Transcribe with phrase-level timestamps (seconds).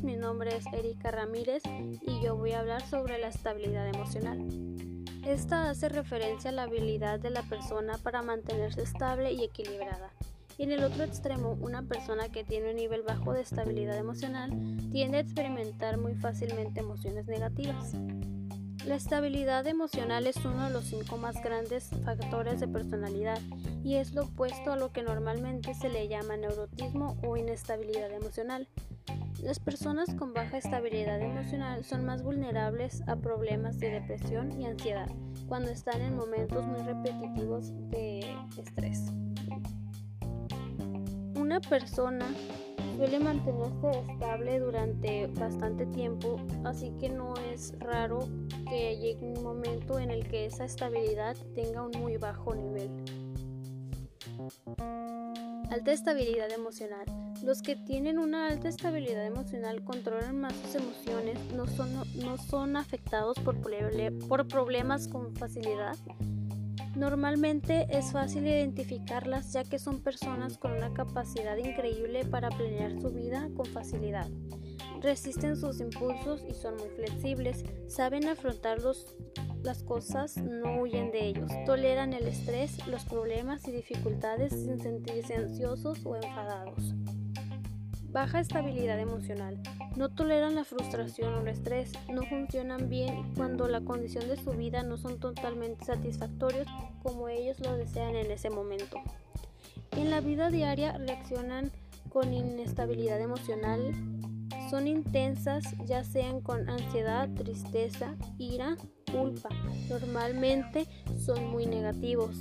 [0.00, 4.38] es Erika Ramírez y yo voy a hablar sobre la estabilidad emocional.
[5.26, 10.12] Esta hace referencia a la habilidad de la persona para mantenerse estable y equilibrada.
[10.56, 14.50] Y en el otro extremo, una persona que tiene un nivel bajo de estabilidad emocional
[14.92, 17.92] tiende a experimentar muy fácilmente emociones negativas.
[18.86, 23.40] La estabilidad emocional es uno de los cinco más grandes factores de personalidad
[23.82, 28.68] y es lo opuesto a lo que normalmente se le llama neurotismo o inestabilidad emocional.
[29.42, 35.08] Las personas con baja estabilidad emocional son más vulnerables a problemas de depresión y ansiedad
[35.46, 39.12] cuando están en momentos muy repetitivos de estrés.
[41.36, 42.26] Una persona
[42.96, 48.28] suele mantenerse estable durante bastante tiempo, así que no es raro
[48.68, 52.90] que llegue un momento en el que esa estabilidad tenga un muy bajo nivel.
[55.70, 57.04] Alta estabilidad emocional.
[57.42, 62.76] Los que tienen una alta estabilidad emocional controlan más sus emociones, no son, no son
[62.76, 63.56] afectados por,
[64.28, 65.96] por problemas con facilidad
[66.98, 73.10] Normalmente es fácil identificarlas ya que son personas con una capacidad increíble para planear su
[73.10, 74.26] vida con facilidad.
[75.00, 78.80] Resisten sus impulsos y son muy flexibles, saben afrontar
[79.62, 85.34] las cosas, no huyen de ellos, toleran el estrés, los problemas y dificultades sin sentirse
[85.34, 86.94] ansiosos o enfadados.
[88.10, 89.60] Baja estabilidad emocional.
[89.96, 94.52] No toleran la frustración o el estrés, no funcionan bien cuando la condición de su
[94.52, 96.66] vida no son totalmente satisfactorios
[97.02, 98.98] como ellos lo desean en ese momento.
[99.92, 101.70] En la vida diaria reaccionan
[102.08, 103.92] con inestabilidad emocional,
[104.70, 108.76] son intensas ya sean con ansiedad, tristeza, ira,
[109.10, 109.48] culpa.
[109.88, 112.36] Normalmente son muy negativos.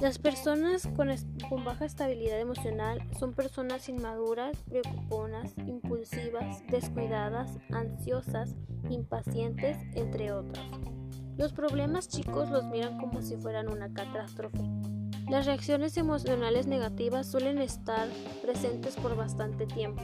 [0.00, 8.54] Las personas con, baja estabilidad emocional son personas inmaduras, preocuponas, impulsivas, descuidadas, ansiosas,
[8.88, 10.64] impacientes, entre otros.
[11.36, 14.60] Los problemas chicos los miran como si fueran una catástrofe.
[15.28, 18.08] Las reacciones emocionales negativas suelen estar
[18.40, 20.02] presentes por bastante tiempo.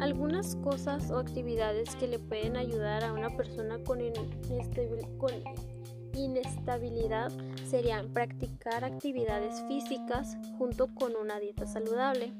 [0.00, 4.00] Algunas cosas o actividades que le pueden ayudar a una persona con,
[6.14, 7.32] inestabilidad
[7.68, 12.32] serían practicar actividades físicas junto con una dieta saludable.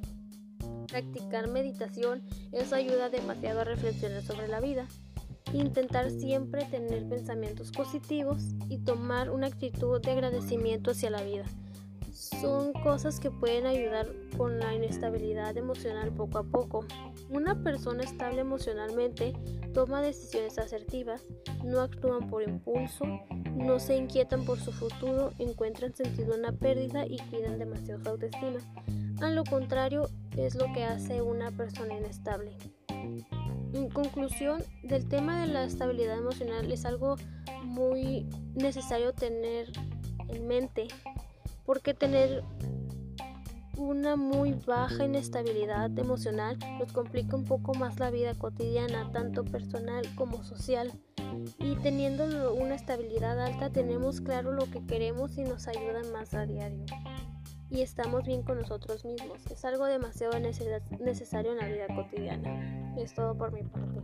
[0.88, 2.22] Practicar meditación,
[2.52, 4.86] eso ayuda demasiado a reflexionar sobre la vida.
[5.52, 11.44] Intentar siempre tener pensamientos positivos y tomar una actitud de agradecimiento hacia la vida
[12.14, 16.84] son cosas que pueden ayudar con la inestabilidad emocional poco a poco.
[17.28, 19.32] Una persona estable emocionalmente
[19.72, 21.22] toma decisiones asertivas,
[21.64, 23.04] no actúan por impulso,
[23.56, 28.60] no se inquietan por su futuro, encuentran sentido en la pérdida y cuidan demasiado autoestima.
[29.20, 32.56] A lo contrario, es lo que hace una persona inestable.
[33.74, 37.16] En conclusión, del tema de la estabilidad emocional es algo
[37.64, 39.72] muy necesario tener
[40.28, 40.86] en mente
[41.64, 42.44] porque tener
[43.76, 50.04] una muy baja inestabilidad emocional nos complica un poco más la vida cotidiana, tanto personal
[50.14, 50.92] como social.
[51.58, 56.46] Y teniendo una estabilidad alta tenemos claro lo que queremos y nos ayudan más a
[56.46, 56.84] diario.
[57.70, 59.44] Y estamos bien con nosotros mismos.
[59.50, 62.94] Es algo demasiado necesario en la vida cotidiana.
[62.96, 64.00] Es todo por mi parte.